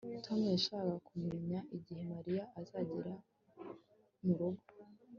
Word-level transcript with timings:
tom 0.25 0.39
yashakaga 0.53 0.95
kumenya 1.09 1.59
igihe 1.77 2.01
mariya 2.13 2.43
azagera 2.59 3.13
murugo 4.23 4.63